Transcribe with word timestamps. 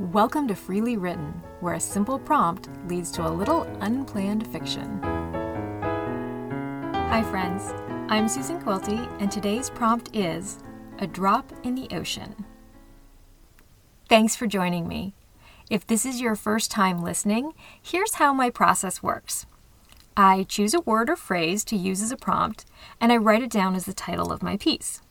Welcome 0.00 0.48
to 0.48 0.54
Freely 0.54 0.96
Written, 0.96 1.42
where 1.60 1.74
a 1.74 1.80
simple 1.80 2.18
prompt 2.18 2.70
leads 2.88 3.10
to 3.10 3.28
a 3.28 3.28
little 3.28 3.64
unplanned 3.82 4.46
fiction. 4.46 4.98
Hi, 6.94 7.22
friends. 7.30 7.74
I'm 8.08 8.26
Susan 8.26 8.58
Quilty, 8.62 9.06
and 9.20 9.30
today's 9.30 9.68
prompt 9.68 10.16
is 10.16 10.60
A 11.00 11.06
Drop 11.06 11.52
in 11.64 11.74
the 11.74 11.86
Ocean. 11.94 12.46
Thanks 14.08 14.34
for 14.34 14.46
joining 14.46 14.88
me. 14.88 15.12
If 15.68 15.86
this 15.86 16.06
is 16.06 16.18
your 16.18 16.34
first 16.34 16.70
time 16.70 17.02
listening, 17.02 17.52
here's 17.82 18.14
how 18.14 18.32
my 18.32 18.48
process 18.48 19.02
works. 19.02 19.44
I 20.16 20.44
choose 20.44 20.72
a 20.72 20.80
word 20.80 21.10
or 21.10 21.16
phrase 21.16 21.62
to 21.66 21.76
use 21.76 22.00
as 22.00 22.10
a 22.10 22.16
prompt, 22.16 22.64
and 23.02 23.12
I 23.12 23.18
write 23.18 23.42
it 23.42 23.50
down 23.50 23.74
as 23.74 23.84
the 23.84 23.92
title 23.92 24.32
of 24.32 24.42
my 24.42 24.56
piece. 24.56 25.02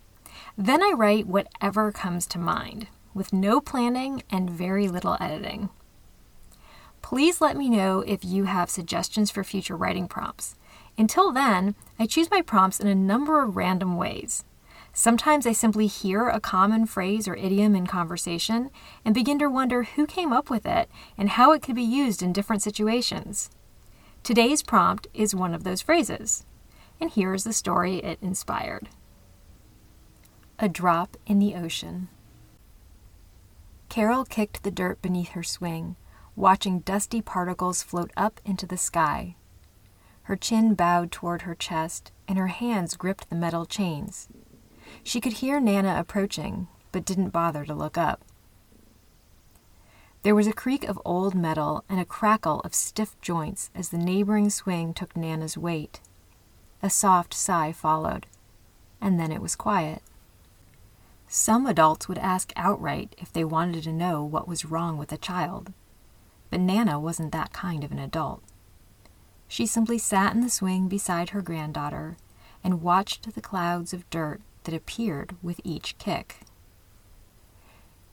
Then 0.58 0.82
I 0.82 0.94
write 0.98 1.28
whatever 1.28 1.92
comes 1.92 2.26
to 2.26 2.40
mind, 2.40 2.88
with 3.14 3.34
no 3.34 3.60
planning 3.60 4.23
and 4.30 4.50
very 4.50 4.88
little 4.88 5.18
editing. 5.20 5.70
Please 7.02 7.42
let 7.42 7.57
me 7.57 7.70
know 7.70 8.02
if 8.02 8.24
you 8.24 8.43
have 8.43 8.70
suggestions 8.70 9.32
for 9.32 9.43
future 9.43 9.75
writing 9.75 10.07
prompts. 10.07 10.56
Until 10.97 11.32
then, 11.32 11.75
I 11.97 12.06
choose 12.06 12.30
my 12.30 12.42
prompts 12.42 12.80
in 12.80 12.88
a 12.88 12.96
number 12.96 13.42
of 13.42 13.56
random 13.56 13.96
ways. 13.96 14.43
Sometimes 14.92 15.47
I 15.47 15.54
simply 15.54 15.88
hear 15.88 16.28
a 16.28 16.39
common 16.39 16.86
phrase 16.86 17.28
or 17.28 17.36
idiom 17.36 17.75
in 17.75 17.88
conversation 17.88 18.69
and 19.06 19.16
begin 19.16 19.39
to 19.39 19.47
wonder 19.47 19.83
who 19.83 20.05
came 20.05 20.33
up 20.33 20.50
with 20.50 20.66
it 20.66 20.89
and 21.18 21.30
how 21.30 21.52
it 21.54 21.61
could 21.61 21.75
be 21.75 21.83
used 21.83 22.21
in 22.21 22.33
different 22.33 22.61
situations. 22.61 23.50
Today's 24.24 24.61
prompt 24.61 25.07
is 25.14 25.33
one 25.33 25.54
of 25.54 25.64
those 25.64 25.82
phrases, 25.82 26.46
and 27.00 27.10
here 27.10 27.33
is 27.33 27.46
the 27.46 27.54
story 27.54 27.97
it 27.97 28.19
inspired 28.21 28.89
A 30.57 30.68
Drop 30.68 31.16
in 31.25 31.39
the 31.39 31.55
Ocean. 31.55 32.09
Carol 33.89 34.23
kicked 34.23 34.64
the 34.64 34.72
dirt 34.72 35.02
beneath 35.02 35.30
her 35.30 35.44
swing, 35.44 35.95
watching 36.36 36.80
dusty 36.80 37.22
particles 37.22 37.83
float 37.83 38.11
up 38.16 38.39
into 38.45 38.66
the 38.66 38.77
sky. 38.77 39.36
Her 40.23 40.36
chin 40.36 40.75
bowed 40.75 41.11
toward 41.11 41.41
her 41.41 41.55
chest, 41.55 42.11
and 42.28 42.38
her 42.38 42.47
hands 42.47 42.95
gripped 42.95 43.30
the 43.30 43.36
metal 43.36 43.66
chains. 43.66 44.30
She 45.03 45.19
could 45.19 45.33
hear 45.33 45.59
Nana 45.59 46.00
approaching, 46.00 46.67
but 46.91 47.03
didn't 47.03 47.30
bother 47.30 47.66
to 47.66 47.73
look 47.73 47.97
up. 47.97 48.23
There 50.22 50.35
was 50.35 50.47
a 50.47 50.53
creak 50.53 50.83
of 50.83 51.02
old 51.03 51.33
metal 51.33 51.83
and 51.89 52.00
a 52.00 52.06
crackle 52.06 52.59
of 52.61 52.75
stiff 52.75 53.19
joints 53.22 53.72
as 53.73 53.89
the 53.89 53.97
neighboring 53.97 54.50
swing 54.50 54.94
took 54.94 55.16
Nana's 55.16 55.58
weight. 55.58 56.00
A 56.83 56.89
soft 56.89 57.33
sigh 57.33 57.72
followed, 57.72 58.28
and 59.02 59.19
then 59.19 59.31
it 59.31 59.41
was 59.41 59.56
quiet. 59.56 60.03
Some 61.31 61.67
adults 61.67 62.08
would 62.08 62.17
ask 62.17 62.52
outright 62.55 63.13
if 63.19 63.31
they 63.31 63.44
wanted 63.44 63.83
to 63.83 63.94
know 63.94 64.23
what 64.23 64.47
was 64.47 64.66
wrong 64.66 64.97
with 64.97 65.11
a 65.11 65.17
child, 65.17 65.72
but 66.49 66.59
Nana 66.59 66.99
wasn't 66.99 67.31
that 67.33 67.53
kind 67.53 67.83
of 67.83 67.91
an 67.91 67.99
adult. 67.99 68.41
She 69.47 69.67
simply 69.67 70.00
sat 70.00 70.33
in 70.33 70.41
the 70.41 70.50
swing 70.50 70.88
beside 70.88 71.30
her 71.30 71.44
granddaughter 71.44 72.17
and 72.63 72.81
watched 72.81 73.35
the 73.35 73.41
clouds 73.41 73.94
of 73.94 74.09
dirt 74.09 74.41
that 74.63 74.73
appeared 74.73 75.35
with 75.44 75.61
each 75.63 75.95
kick. 76.00 76.38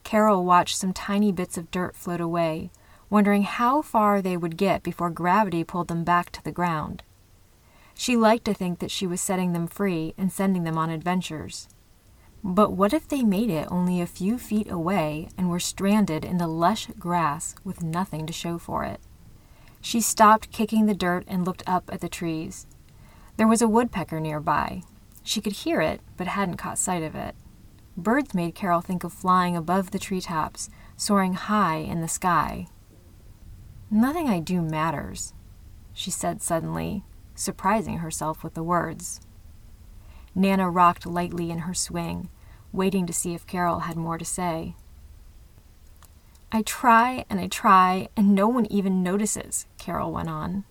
Carol 0.04 0.44
watched 0.44 0.76
some 0.76 0.92
tiny 0.92 1.32
bits 1.32 1.56
of 1.56 1.70
dirt 1.70 1.96
float 1.96 2.20
away, 2.20 2.70
wondering 3.08 3.44
how 3.44 3.80
far 3.80 4.20
they 4.20 4.36
would 4.36 4.58
get 4.58 4.82
before 4.82 5.08
gravity 5.08 5.64
pulled 5.64 5.88
them 5.88 6.04
back 6.04 6.30
to 6.32 6.44
the 6.44 6.52
ground. 6.52 7.02
She 7.94 8.14
liked 8.14 8.44
to 8.44 8.52
think 8.52 8.78
that 8.80 8.90
she 8.90 9.06
was 9.06 9.22
setting 9.22 9.54
them 9.54 9.68
free 9.68 10.12
and 10.18 10.30
sending 10.30 10.64
them 10.64 10.76
on 10.76 10.90
adventures. 10.90 11.66
But 12.48 12.70
what 12.70 12.92
if 12.92 13.08
they 13.08 13.24
made 13.24 13.50
it 13.50 13.66
only 13.72 14.00
a 14.00 14.06
few 14.06 14.38
feet 14.38 14.70
away 14.70 15.28
and 15.36 15.50
were 15.50 15.58
stranded 15.58 16.24
in 16.24 16.38
the 16.38 16.46
lush 16.46 16.86
grass 16.96 17.56
with 17.64 17.82
nothing 17.82 18.24
to 18.24 18.32
show 18.32 18.56
for 18.56 18.84
it? 18.84 19.00
She 19.80 20.00
stopped 20.00 20.52
kicking 20.52 20.86
the 20.86 20.94
dirt 20.94 21.24
and 21.26 21.44
looked 21.44 21.64
up 21.66 21.90
at 21.92 22.00
the 22.00 22.08
trees. 22.08 22.68
There 23.36 23.48
was 23.48 23.62
a 23.62 23.68
woodpecker 23.68 24.20
nearby. 24.20 24.84
She 25.24 25.40
could 25.40 25.54
hear 25.54 25.80
it, 25.80 26.00
but 26.16 26.28
hadn't 26.28 26.58
caught 26.58 26.78
sight 26.78 27.02
of 27.02 27.16
it. 27.16 27.34
Birds 27.96 28.32
made 28.32 28.54
Carol 28.54 28.80
think 28.80 29.02
of 29.02 29.12
flying 29.12 29.56
above 29.56 29.90
the 29.90 29.98
treetops, 29.98 30.70
soaring 30.96 31.34
high 31.34 31.78
in 31.78 32.00
the 32.00 32.06
sky. 32.06 32.68
Nothing 33.90 34.28
I 34.28 34.38
do 34.38 34.62
matters, 34.62 35.34
she 35.92 36.12
said 36.12 36.40
suddenly, 36.40 37.02
surprising 37.34 37.98
herself 37.98 38.44
with 38.44 38.54
the 38.54 38.62
words. 38.62 39.20
Nana 40.32 40.70
rocked 40.70 41.06
lightly 41.06 41.50
in 41.50 41.60
her 41.60 41.74
swing, 41.74 42.28
waiting 42.72 43.06
to 43.06 43.12
see 43.12 43.34
if 43.34 43.46
Carol 43.46 43.80
had 43.80 43.96
more 43.96 44.18
to 44.18 44.24
say. 44.24 44.74
I 46.52 46.62
try 46.62 47.24
and 47.28 47.40
I 47.40 47.48
try, 47.48 48.08
and 48.16 48.34
no 48.34 48.48
one 48.48 48.66
even 48.66 49.02
notices, 49.02 49.66
Carol 49.78 50.12
went 50.12 50.28
on. 50.28 50.64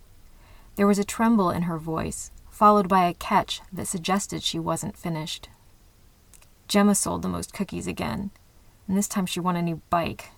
There 0.76 0.88
was 0.88 1.00
a 1.00 1.04
tremble 1.04 1.52
in 1.52 1.64
her 1.64 1.78
voice, 1.78 2.32
followed 2.50 2.88
by 2.88 3.06
a 3.06 3.14
catch 3.14 3.62
that 3.72 3.88
suggested 3.88 4.42
she 4.42 4.60
wasn't 4.60 4.98
finished. 4.98 5.50
Gemma 6.68 6.96
sold 6.96 7.22
the 7.22 7.28
most 7.28 7.54
cookies 7.54 7.88
again, 7.88 8.32
and 8.88 8.98
this 8.98 9.08
time 9.08 9.26
she 9.26 9.40
won 9.40 9.56
a 9.56 9.62
new 9.62 9.82
bike. 9.90 10.30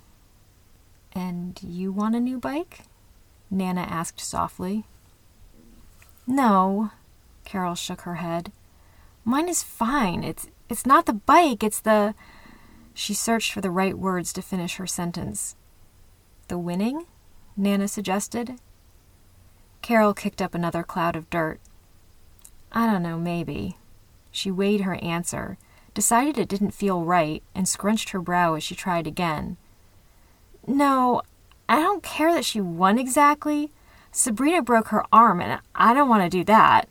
And 1.13 1.59
you 1.63 1.91
want 1.91 2.16
a 2.16 2.19
new 2.19 2.39
bike? 2.39 2.81
Nana 3.50 3.81
asked 3.81 4.19
softly. 4.19 4.85
No, 6.25 6.91
Carol 7.45 7.75
shook 7.75 8.01
her 8.01 8.16
head. 8.16 8.51
Mine 9.24 9.47
is 9.47 9.63
fine. 9.63 10.24
It's 10.24 10.47
it's 10.69 10.85
not 10.85 11.05
the 11.05 11.13
bike, 11.13 11.63
it's 11.63 11.79
the 11.79 12.13
She 12.94 13.13
searched 13.13 13.51
for 13.51 13.61
the 13.61 13.72
right 13.72 13.97
words 13.97 14.33
to 14.33 14.41
finish 14.41 14.78
her 14.78 14.88
sentence. 14.88 15.55
The 16.47 16.57
winning? 16.57 17.05
Nana 17.55 17.88
suggested. 17.88 18.59
Carol 19.81 20.13
kicked 20.13 20.41
up 20.41 20.56
another 20.56 20.83
cloud 20.83 21.16
of 21.16 21.29
dirt. 21.29 21.59
I 22.72 22.85
don't 22.91 23.03
know, 23.03 23.17
maybe. 23.17 23.77
She 24.31 24.51
weighed 24.51 24.81
her 24.81 24.95
answer, 24.95 25.57
decided 25.94 26.38
it 26.38 26.50
didn't 26.50 26.72
feel 26.72 27.03
right, 27.03 27.41
and 27.56 27.67
scrunched 27.67 28.09
her 28.09 28.19
brow 28.19 28.56
as 28.56 28.63
she 28.63 28.75
tried 28.75 29.07
again. 29.07 29.57
No, 30.66 31.22
I 31.69 31.81
don't 31.81 32.03
care 32.03 32.33
that 32.33 32.45
she 32.45 32.61
won 32.61 33.00
exactly. 33.00 33.72
Sabrina 34.11 34.61
broke 34.61 34.89
her 34.89 35.06
arm, 35.11 35.41
and 35.41 35.61
I 35.75 35.94
don't 35.94 36.09
want 36.09 36.23
to 36.23 36.38
do 36.38 36.44
that. 36.45 36.89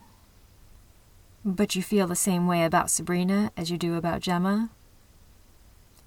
But 1.49 1.77
you 1.77 1.83
feel 1.83 2.09
the 2.09 2.17
same 2.17 2.49
way 2.49 2.65
about 2.65 2.91
Sabrina 2.91 3.53
as 3.57 3.71
you 3.71 3.79
do 3.79 3.95
about 3.95 4.21
Gemma? 4.21 4.71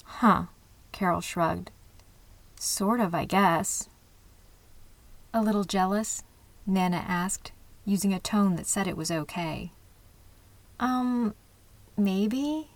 Huh, 0.04 0.48
Carol 0.92 1.22
shrugged. 1.22 1.72
Sort 2.60 3.00
of, 3.00 3.16
I 3.16 3.24
guess. 3.24 3.88
A 5.34 5.42
little 5.42 5.64
jealous? 5.64 6.24
Nana 6.68 7.06
asked, 7.08 7.54
using 7.86 8.14
a 8.14 8.20
tone 8.20 8.58
that 8.58 8.68
said 8.68 8.86
it 8.86 8.98
was 8.98 9.12
okay. 9.12 9.72
Um, 10.78 11.34
maybe, 11.96 12.72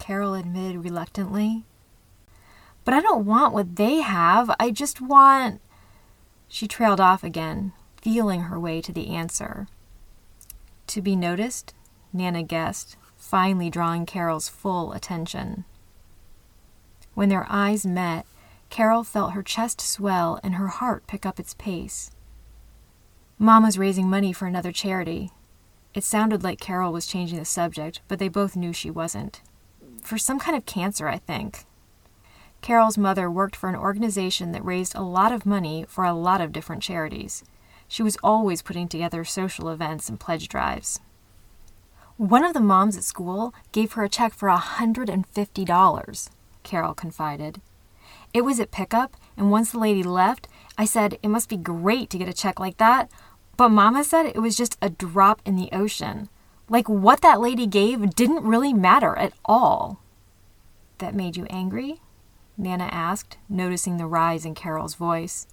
Carol 0.00 0.34
admitted 0.34 0.82
reluctantly. 0.82 1.62
But 2.84 2.94
I 2.94 3.00
don't 3.00 3.24
want 3.24 3.54
what 3.54 3.76
they 3.76 4.00
have. 4.00 4.50
I 4.58 4.72
just 4.72 5.00
want. 5.00 5.60
She 6.48 6.66
trailed 6.66 7.00
off 7.00 7.22
again, 7.22 7.72
feeling 8.02 8.40
her 8.40 8.58
way 8.58 8.80
to 8.80 8.92
the 8.92 9.10
answer. 9.10 9.68
To 10.88 11.00
be 11.00 11.14
noticed, 11.14 11.72
Nana 12.14 12.42
guessed, 12.42 12.96
finally 13.16 13.68
drawing 13.68 14.06
Carol's 14.06 14.48
full 14.48 14.92
attention. 14.92 15.64
When 17.14 17.28
their 17.28 17.46
eyes 17.48 17.84
met, 17.84 18.24
Carol 18.70 19.04
felt 19.04 19.32
her 19.32 19.42
chest 19.42 19.80
swell 19.80 20.40
and 20.42 20.54
her 20.54 20.68
heart 20.68 21.06
pick 21.06 21.26
up 21.26 21.38
its 21.38 21.54
pace. 21.54 22.10
Mom 23.38 23.64
was 23.64 23.78
raising 23.78 24.08
money 24.08 24.32
for 24.32 24.46
another 24.46 24.72
charity. 24.72 25.30
It 25.92 26.04
sounded 26.04 26.42
like 26.42 26.60
Carol 26.60 26.92
was 26.92 27.06
changing 27.06 27.38
the 27.38 27.44
subject, 27.44 28.00
but 28.08 28.18
they 28.18 28.28
both 28.28 28.56
knew 28.56 28.72
she 28.72 28.90
wasn't. 28.90 29.42
For 30.02 30.18
some 30.18 30.38
kind 30.38 30.56
of 30.56 30.66
cancer, 30.66 31.08
I 31.08 31.18
think. 31.18 31.66
Carol's 32.62 32.96
mother 32.96 33.30
worked 33.30 33.54
for 33.54 33.68
an 33.68 33.76
organization 33.76 34.52
that 34.52 34.64
raised 34.64 34.94
a 34.94 35.02
lot 35.02 35.32
of 35.32 35.44
money 35.44 35.84
for 35.88 36.04
a 36.04 36.14
lot 36.14 36.40
of 36.40 36.52
different 36.52 36.82
charities. 36.82 37.44
She 37.86 38.02
was 38.02 38.16
always 38.22 38.62
putting 38.62 38.88
together 38.88 39.24
social 39.24 39.68
events 39.68 40.08
and 40.08 40.18
pledge 40.18 40.48
drives. 40.48 41.00
One 42.16 42.44
of 42.44 42.54
the 42.54 42.60
moms 42.60 42.96
at 42.96 43.02
school 43.02 43.52
gave 43.72 43.92
her 43.92 44.04
a 44.04 44.08
check 44.08 44.34
for 44.34 44.48
a 44.48 44.56
$150, 44.56 46.30
Carol 46.62 46.94
confided. 46.94 47.60
It 48.32 48.42
was 48.44 48.60
at 48.60 48.70
pickup, 48.70 49.16
and 49.36 49.50
once 49.50 49.72
the 49.72 49.80
lady 49.80 50.04
left, 50.04 50.46
I 50.78 50.84
said 50.84 51.18
it 51.22 51.28
must 51.28 51.48
be 51.48 51.56
great 51.56 52.10
to 52.10 52.18
get 52.18 52.28
a 52.28 52.32
check 52.32 52.60
like 52.60 52.76
that, 52.76 53.10
but 53.56 53.70
Mama 53.70 54.04
said 54.04 54.26
it 54.26 54.40
was 54.40 54.56
just 54.56 54.78
a 54.80 54.90
drop 54.90 55.42
in 55.44 55.56
the 55.56 55.68
ocean. 55.72 56.28
Like 56.68 56.88
what 56.88 57.20
that 57.22 57.40
lady 57.40 57.66
gave 57.66 58.14
didn't 58.14 58.44
really 58.44 58.72
matter 58.72 59.16
at 59.16 59.32
all. 59.44 60.00
That 60.98 61.16
made 61.16 61.36
you 61.36 61.46
angry? 61.50 62.00
Nana 62.56 62.88
asked, 62.92 63.38
noticing 63.48 63.96
the 63.96 64.06
rise 64.06 64.44
in 64.44 64.54
Carol's 64.54 64.94
voice. 64.94 65.48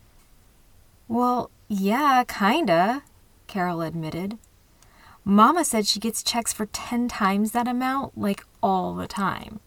Well, 1.07 1.49
yeah, 1.67 2.23
kinda, 2.27 3.01
Carol 3.47 3.81
admitted. 3.81 4.37
Mama 5.23 5.63
said 5.63 5.85
she 5.85 5.99
gets 5.99 6.23
checks 6.23 6.51
for 6.51 6.65
10 6.65 7.07
times 7.07 7.51
that 7.51 7.67
amount, 7.67 8.17
like 8.17 8.43
all 8.61 8.95
the 8.95 9.07
time. 9.07 9.59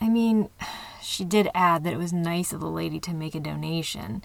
I 0.00 0.08
mean, 0.08 0.50
She 1.04 1.24
did 1.24 1.50
add 1.54 1.84
that 1.84 1.92
it 1.92 1.98
was 1.98 2.14
nice 2.14 2.52
of 2.52 2.60
the 2.60 2.70
lady 2.70 2.98
to 3.00 3.12
make 3.12 3.34
a 3.34 3.40
donation, 3.40 4.24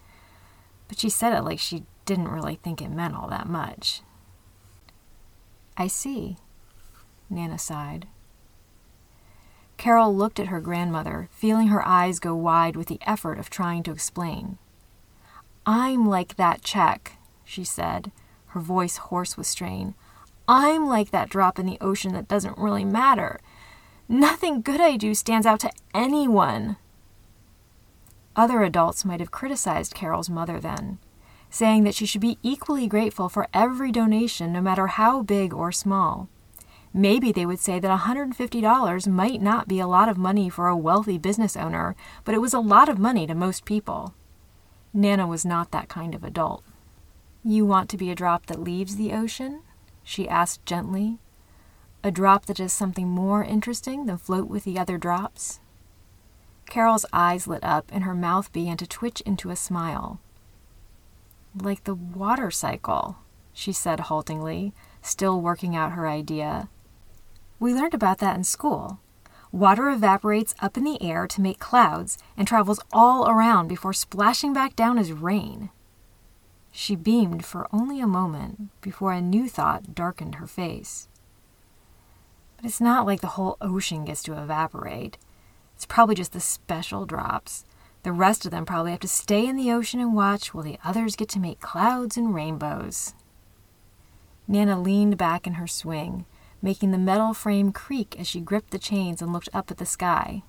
but 0.87 0.97
she 0.97 1.09
said 1.09 1.33
it 1.33 1.43
like 1.43 1.59
she 1.59 1.83
didn't 2.05 2.29
really 2.29 2.55
think 2.55 2.81
it 2.81 2.89
meant 2.89 3.15
all 3.15 3.27
that 3.27 3.49
much. 3.49 4.01
I 5.75 5.87
see, 5.87 6.37
Nana 7.29 7.59
sighed. 7.59 8.07
Carol 9.75 10.15
looked 10.15 10.39
at 10.39 10.47
her 10.47 10.61
grandmother, 10.61 11.27
feeling 11.31 11.67
her 11.67 11.85
eyes 11.85 12.19
go 12.19 12.33
wide 12.33 12.77
with 12.77 12.87
the 12.87 12.99
effort 13.05 13.37
of 13.39 13.49
trying 13.49 13.83
to 13.83 13.91
explain. 13.91 14.57
I'm 15.65 16.07
like 16.07 16.37
that 16.37 16.61
check, 16.61 17.17
she 17.43 17.65
said, 17.65 18.13
her 18.47 18.61
voice 18.61 18.97
hoarse 18.97 19.35
with 19.35 19.47
strain. 19.47 19.95
I'm 20.51 20.87
like 20.87 21.11
that 21.11 21.29
drop 21.29 21.59
in 21.59 21.67
the 21.67 21.77
ocean 21.79 22.13
that 22.13 22.27
doesn't 22.27 22.57
really 22.57 22.83
matter. 22.83 23.39
Nothing 24.07 24.63
good 24.63 24.81
I 24.81 24.97
do 24.97 25.13
stands 25.13 25.45
out 25.45 25.59
to 25.59 25.71
anyone. 25.93 26.77
Other 28.35 28.63
adults 28.63 29.05
might 29.05 29.19
have 29.19 29.29
criticized 29.29 29.93
Carol's 29.93 30.27
mother 30.27 30.59
then, 30.59 30.97
saying 31.51 31.83
that 31.83 31.93
she 31.93 32.07
should 32.07 32.21
be 32.21 32.39
equally 32.41 32.87
grateful 32.87 33.29
for 33.29 33.47
every 33.53 33.91
donation, 33.91 34.51
no 34.51 34.59
matter 34.59 34.87
how 34.87 35.21
big 35.21 35.53
or 35.53 35.71
small. 35.71 36.29
Maybe 36.91 37.31
they 37.31 37.45
would 37.45 37.59
say 37.59 37.79
that 37.79 37.99
$150 37.99 39.07
might 39.07 39.43
not 39.43 39.67
be 39.67 39.79
a 39.79 39.85
lot 39.85 40.09
of 40.09 40.17
money 40.17 40.49
for 40.49 40.67
a 40.67 40.75
wealthy 40.75 41.19
business 41.19 41.55
owner, 41.55 41.95
but 42.25 42.33
it 42.33 42.41
was 42.41 42.55
a 42.55 42.59
lot 42.59 42.89
of 42.89 42.97
money 42.97 43.27
to 43.27 43.35
most 43.35 43.65
people. 43.65 44.15
Nana 44.95 45.27
was 45.27 45.45
not 45.45 45.69
that 45.69 45.89
kind 45.89 46.15
of 46.15 46.23
adult. 46.23 46.63
You 47.43 47.67
want 47.67 47.87
to 47.91 47.97
be 47.97 48.09
a 48.09 48.15
drop 48.15 48.47
that 48.47 48.63
leaves 48.63 48.95
the 48.95 49.13
ocean? 49.13 49.61
She 50.03 50.27
asked 50.27 50.65
gently. 50.65 51.19
A 52.03 52.11
drop 52.11 52.45
that 52.45 52.57
does 52.57 52.73
something 52.73 53.07
more 53.09 53.43
interesting 53.43 54.05
than 54.05 54.17
float 54.17 54.47
with 54.47 54.63
the 54.63 54.79
other 54.79 54.97
drops? 54.97 55.59
Carol's 56.65 57.05
eyes 57.11 57.47
lit 57.47 57.63
up 57.63 57.89
and 57.91 58.03
her 58.03 58.13
mouth 58.13 58.53
began 58.53 58.77
to 58.77 58.87
twitch 58.87 59.21
into 59.21 59.49
a 59.49 59.55
smile. 59.55 60.19
Like 61.59 61.83
the 61.83 61.95
water 61.95 62.51
cycle, 62.51 63.17
she 63.53 63.73
said 63.73 64.01
haltingly, 64.01 64.73
still 65.01 65.41
working 65.41 65.75
out 65.75 65.93
her 65.93 66.07
idea. 66.07 66.69
We 67.59 67.73
learned 67.73 67.93
about 67.93 68.19
that 68.19 68.37
in 68.37 68.43
school. 68.43 68.99
Water 69.51 69.89
evaporates 69.89 70.53
up 70.59 70.77
in 70.77 70.83
the 70.83 71.01
air 71.01 71.27
to 71.27 71.41
make 71.41 71.59
clouds 71.59 72.17
and 72.37 72.47
travels 72.47 72.79
all 72.93 73.27
around 73.27 73.67
before 73.67 73.93
splashing 73.93 74.53
back 74.53 74.75
down 74.75 74.97
as 74.99 75.11
rain. 75.11 75.71
She 76.71 76.95
beamed 76.95 77.45
for 77.45 77.67
only 77.73 77.99
a 77.99 78.07
moment 78.07 78.69
before 78.81 79.13
a 79.13 79.21
new 79.21 79.49
thought 79.49 79.95
darkened 79.95 80.35
her 80.35 80.47
face. 80.47 81.07
But 82.55 82.65
it's 82.65 82.81
not 82.81 83.05
like 83.05 83.21
the 83.21 83.27
whole 83.27 83.57
ocean 83.61 84.05
gets 84.05 84.21
to 84.23 84.41
evaporate. 84.41 85.17
It's 85.75 85.85
probably 85.85 86.15
just 86.15 86.33
the 86.33 86.39
special 86.39 87.05
drops. 87.05 87.65
The 88.03 88.11
rest 88.11 88.45
of 88.45 88.51
them 88.51 88.65
probably 88.65 88.91
have 88.91 88.99
to 89.01 89.07
stay 89.07 89.45
in 89.45 89.55
the 89.55 89.71
ocean 89.71 89.99
and 89.99 90.13
watch 90.15 90.53
while 90.53 90.63
the 90.63 90.79
others 90.83 91.15
get 91.15 91.29
to 91.29 91.39
make 91.39 91.59
clouds 91.59 92.17
and 92.17 92.33
rainbows. 92.33 93.13
Nana 94.47 94.79
leaned 94.79 95.17
back 95.17 95.45
in 95.45 95.53
her 95.53 95.67
swing, 95.67 96.25
making 96.61 96.91
the 96.91 96.97
metal 96.97 97.33
frame 97.33 97.71
creak 97.71 98.19
as 98.19 98.27
she 98.27 98.39
gripped 98.39 98.71
the 98.71 98.79
chains 98.79 99.21
and 99.21 99.31
looked 99.31 99.49
up 99.53 99.71
at 99.71 99.77
the 99.77 99.85
sky. 99.85 100.43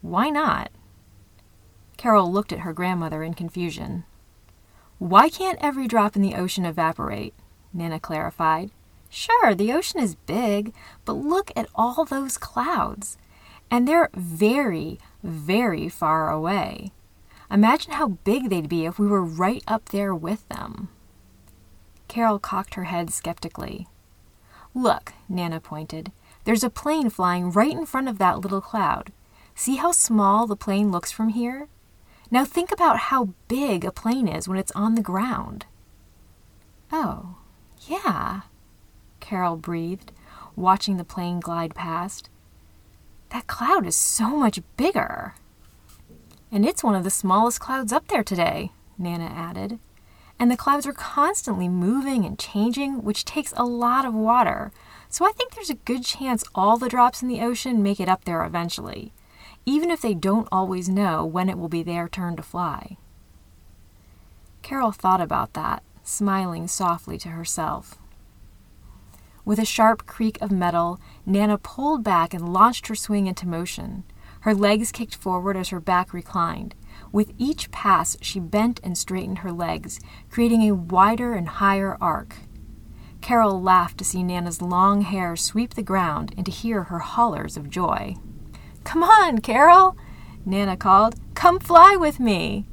Why 0.00 0.30
not? 0.30 0.70
Carol 1.96 2.30
looked 2.30 2.52
at 2.52 2.60
her 2.60 2.72
grandmother 2.72 3.22
in 3.22 3.34
confusion. 3.34 4.04
Why 5.02 5.30
can't 5.30 5.58
every 5.60 5.88
drop 5.88 6.14
in 6.14 6.22
the 6.22 6.36
ocean 6.36 6.64
evaporate? 6.64 7.34
Nana 7.72 7.98
clarified. 7.98 8.70
Sure, 9.10 9.52
the 9.52 9.72
ocean 9.72 9.98
is 9.98 10.14
big, 10.14 10.72
but 11.04 11.14
look 11.14 11.50
at 11.56 11.66
all 11.74 12.04
those 12.04 12.38
clouds. 12.38 13.18
And 13.68 13.88
they're 13.88 14.10
very, 14.14 15.00
very 15.24 15.88
far 15.88 16.30
away. 16.30 16.92
Imagine 17.50 17.94
how 17.94 18.10
big 18.22 18.48
they'd 18.48 18.68
be 18.68 18.86
if 18.86 19.00
we 19.00 19.08
were 19.08 19.24
right 19.24 19.64
up 19.66 19.86
there 19.88 20.14
with 20.14 20.48
them. 20.48 20.88
Carol 22.06 22.38
cocked 22.38 22.74
her 22.74 22.84
head 22.84 23.10
skeptically. 23.10 23.88
Look, 24.72 25.14
Nana 25.28 25.58
pointed. 25.58 26.12
There's 26.44 26.62
a 26.62 26.70
plane 26.70 27.10
flying 27.10 27.50
right 27.50 27.72
in 27.72 27.86
front 27.86 28.06
of 28.06 28.18
that 28.18 28.38
little 28.38 28.60
cloud. 28.60 29.10
See 29.56 29.76
how 29.76 29.90
small 29.90 30.46
the 30.46 30.54
plane 30.54 30.92
looks 30.92 31.10
from 31.10 31.30
here? 31.30 31.66
Now 32.32 32.46
think 32.46 32.72
about 32.72 32.96
how 32.96 33.34
big 33.46 33.84
a 33.84 33.92
plane 33.92 34.26
is 34.26 34.48
when 34.48 34.56
it's 34.56 34.72
on 34.72 34.94
the 34.94 35.02
ground. 35.02 35.66
Oh, 36.90 37.36
yeah, 37.86 38.40
Carol 39.20 39.56
breathed, 39.56 40.12
watching 40.56 40.96
the 40.96 41.04
plane 41.04 41.40
glide 41.40 41.74
past. 41.74 42.30
That 43.28 43.46
cloud 43.46 43.86
is 43.86 43.96
so 43.96 44.30
much 44.30 44.62
bigger. 44.78 45.34
And 46.50 46.64
it's 46.64 46.82
one 46.82 46.94
of 46.94 47.04
the 47.04 47.10
smallest 47.10 47.60
clouds 47.60 47.92
up 47.92 48.08
there 48.08 48.24
today, 48.24 48.70
Nana 48.96 49.26
added. 49.26 49.78
And 50.38 50.50
the 50.50 50.56
clouds 50.56 50.86
are 50.86 50.94
constantly 50.94 51.68
moving 51.68 52.24
and 52.24 52.38
changing, 52.38 53.04
which 53.04 53.26
takes 53.26 53.52
a 53.58 53.64
lot 53.64 54.06
of 54.06 54.14
water. 54.14 54.72
So 55.10 55.26
I 55.26 55.32
think 55.32 55.54
there's 55.54 55.68
a 55.68 55.74
good 55.74 56.02
chance 56.02 56.44
all 56.54 56.78
the 56.78 56.88
drops 56.88 57.20
in 57.20 57.28
the 57.28 57.42
ocean 57.42 57.82
make 57.82 58.00
it 58.00 58.08
up 58.08 58.24
there 58.24 58.42
eventually 58.42 59.12
even 59.64 59.90
if 59.90 60.00
they 60.00 60.14
don't 60.14 60.48
always 60.50 60.88
know 60.88 61.24
when 61.24 61.48
it 61.48 61.58
will 61.58 61.68
be 61.68 61.82
their 61.82 62.08
turn 62.08 62.36
to 62.36 62.42
fly. 62.42 62.96
Carol 64.62 64.92
thought 64.92 65.20
about 65.20 65.54
that, 65.54 65.82
smiling 66.02 66.66
softly 66.68 67.18
to 67.18 67.28
herself. 67.30 67.98
With 69.44 69.58
a 69.58 69.64
sharp 69.64 70.06
creak 70.06 70.40
of 70.40 70.52
metal, 70.52 71.00
Nana 71.26 71.58
pulled 71.58 72.04
back 72.04 72.32
and 72.32 72.52
launched 72.52 72.86
her 72.86 72.94
swing 72.94 73.26
into 73.26 73.48
motion. 73.48 74.04
Her 74.40 74.54
legs 74.54 74.92
kicked 74.92 75.16
forward 75.16 75.56
as 75.56 75.70
her 75.70 75.80
back 75.80 76.12
reclined. 76.12 76.74
With 77.10 77.32
each 77.38 77.70
pass, 77.70 78.16
she 78.20 78.38
bent 78.38 78.80
and 78.84 78.96
straightened 78.96 79.38
her 79.38 79.52
legs, 79.52 80.00
creating 80.30 80.62
a 80.62 80.74
wider 80.74 81.34
and 81.34 81.48
higher 81.48 81.96
arc. 82.00 82.36
Carol 83.20 83.60
laughed 83.60 83.98
to 83.98 84.04
see 84.04 84.22
Nana's 84.22 84.62
long 84.62 85.02
hair 85.02 85.36
sweep 85.36 85.74
the 85.74 85.82
ground 85.82 86.34
and 86.36 86.46
to 86.46 86.52
hear 86.52 86.84
her 86.84 87.00
hollers 87.00 87.56
of 87.56 87.70
joy. 87.70 88.16
Come 88.84 89.02
on, 89.02 89.38
Carol, 89.38 89.96
Nana 90.44 90.76
called. 90.76 91.16
Come 91.34 91.58
fly 91.58 91.96
with 91.96 92.20
me. 92.20 92.66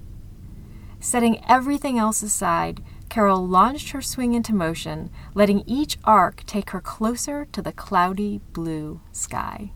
Setting 1.00 1.44
everything 1.48 1.98
else 1.98 2.22
aside, 2.22 2.82
Carol 3.10 3.48
launched 3.48 3.90
her 3.90 4.02
swing 4.02 4.34
into 4.34 4.54
motion, 4.54 5.10
letting 5.34 5.64
each 5.66 5.98
arc 6.04 6.46
take 6.46 6.70
her 6.72 6.82
closer 6.82 7.46
to 7.52 7.62
the 7.62 7.72
cloudy 7.72 8.42
blue 8.54 9.02
sky. 9.12 9.72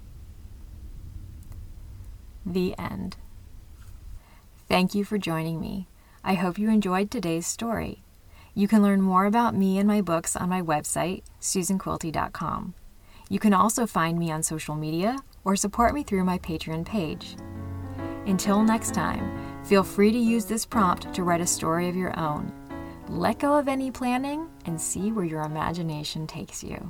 The 2.46 2.78
end. 2.78 3.18
Thank 4.68 4.94
you 4.94 5.06
for 5.06 5.18
joining 5.18 5.60
me. 5.60 5.88
I 6.24 6.36
hope 6.36 6.60
you 6.60 6.70
enjoyed 6.70 7.10
today's 7.10 7.48
story. 7.48 8.04
You 8.54 8.68
can 8.68 8.84
learn 8.84 9.02
more 9.02 9.26
about 9.26 9.56
me 9.56 9.78
and 9.80 9.88
my 9.88 10.02
books 10.02 10.36
on 10.36 10.50
my 10.50 10.62
website, 10.62 11.24
susanquilty.com. 11.42 12.76
You 13.30 13.40
can 13.40 13.54
also 13.54 13.86
find 13.86 14.18
me 14.20 14.32
on 14.32 14.44
social 14.44 14.76
media 14.76 15.18
or 15.44 15.56
support 15.56 15.94
me 15.94 16.04
through 16.04 16.24
my 16.24 16.38
Patreon 16.40 16.86
page. 16.86 17.36
Until 18.26 18.64
next 18.64 18.94
time, 18.94 19.64
feel 19.66 19.84
free 19.84 20.12
to 20.12 20.18
use 20.18 20.46
this 20.46 20.66
prompt 20.66 21.14
to 21.14 21.24
write 21.24 21.42
a 21.42 21.48
story 21.48 21.90
of 21.90 21.96
your 21.96 22.18
own. 22.20 22.52
Let 23.10 23.40
go 23.40 23.58
of 23.58 23.68
any 23.68 23.92
planning 23.92 24.50
and 24.66 24.80
see 24.80 25.12
where 25.12 25.26
your 25.26 25.42
imagination 25.42 26.26
takes 26.26 26.64
you. 26.64 26.90